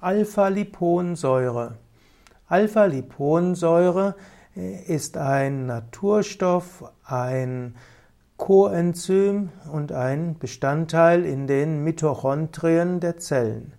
[0.00, 1.74] Alpha-Liponsäure.
[2.48, 4.14] Alpha-Liponsäure
[4.56, 7.74] äh, ist ein Naturstoff, ein
[8.38, 13.74] Coenzym und ein Bestandteil in den Mitochondrien der Zellen.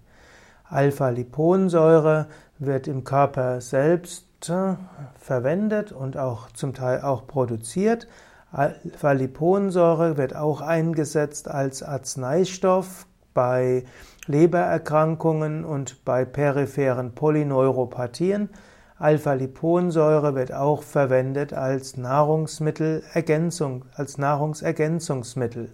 [0.65, 2.27] Alpha-Liponsäure
[2.59, 4.75] wird im Körper selbst äh,
[5.19, 8.07] verwendet und auch zum Teil auch produziert.
[8.51, 13.83] Alpha-Liponsäure wird auch eingesetzt als Arzneistoff bei
[14.27, 18.49] Lebererkrankungen und bei peripheren Polyneuropathien.
[18.97, 25.71] Alpha-Liponsäure wird auch verwendet als Nahrungsmittelergänzung, als Nahrungsergänzungsmittel.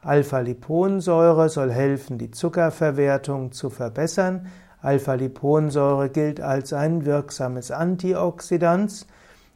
[0.00, 4.46] Alpha-Liponsäure soll helfen, die Zuckerverwertung zu verbessern.
[4.80, 9.06] Alpha-Liponsäure gilt als ein wirksames Antioxidant.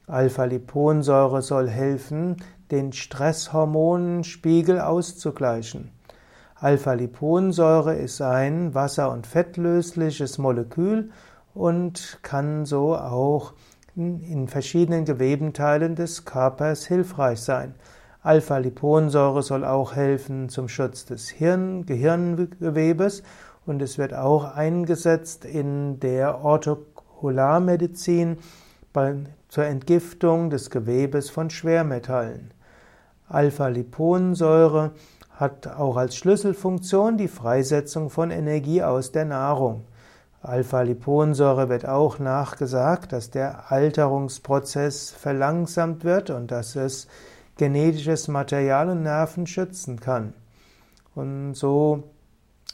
[0.07, 2.37] Alpha-Liponsäure soll helfen,
[2.71, 5.91] den Stresshormonenspiegel auszugleichen.
[6.67, 11.11] Alpha-Liponsäure ist ein wasser- und fettlösliches Molekül
[11.55, 13.53] und kann so auch
[13.95, 17.77] in verschiedenen Gewebenteilen des Körpers hilfreich sein.
[18.25, 23.23] Alpha-Liponsäure soll auch helfen zum Schutz des Hirn Gehirngewebes
[23.65, 28.39] und es wird auch eingesetzt in der Orthokularmedizin
[29.47, 32.51] zur Entgiftung des Gewebes von Schwermetallen.
[33.29, 34.91] Alpha-Liponsäure
[35.37, 39.85] hat auch als Schlüsselfunktion die Freisetzung von Energie aus der Nahrung.
[40.43, 47.09] Alpha-Liponsäure wird auch nachgesagt, dass der Alterungsprozess verlangsamt wird und dass es
[47.57, 50.35] genetisches Material und Nerven schützen kann.
[51.15, 52.05] Und so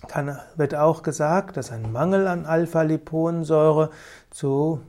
[0.08, 3.90] kann, wird auch gesagt, dass ein Mangel an Alpha-Liponsäure
[4.30, 4.80] zu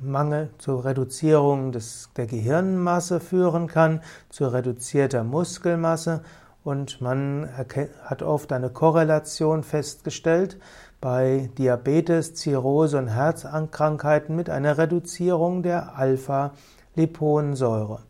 [0.00, 6.22] Mangel zur Reduzierung des, der Gehirnmasse führen kann, zu reduzierter Muskelmasse
[6.62, 7.48] und man
[8.04, 10.58] hat oft eine Korrelation festgestellt
[11.00, 18.00] bei Diabetes, Zirrhose und Herzkrankheiten mit einer Reduzierung der Alpha-Liponsäure.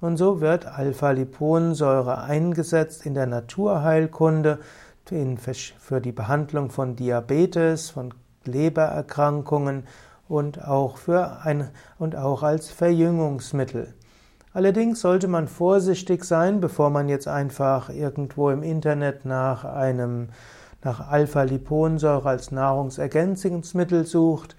[0.00, 4.58] Und so wird Alpha-Liponsäure eingesetzt in der Naturheilkunde
[5.78, 8.12] für die Behandlung von Diabetes, von
[8.44, 9.84] Lebererkrankungen
[10.28, 13.94] und auch, für ein, und auch als Verjüngungsmittel.
[14.54, 20.28] Allerdings sollte man vorsichtig sein, bevor man jetzt einfach irgendwo im Internet nach einem
[20.84, 24.54] nach Alpha-Liponsäure als Nahrungsergänzungsmittel sucht.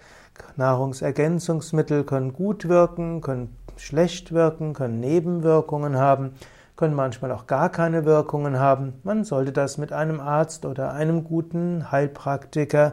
[0.58, 6.34] Nahrungsergänzungsmittel können gut wirken, können schlecht wirken, können Nebenwirkungen haben,
[6.76, 8.96] können manchmal auch gar keine Wirkungen haben.
[9.04, 12.92] Man sollte das mit einem Arzt oder einem guten Heilpraktiker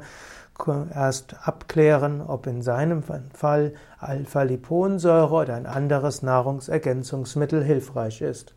[0.95, 8.55] erst abklären, ob in seinem Fall Alpha-Liponsäure oder ein anderes Nahrungsergänzungsmittel hilfreich ist.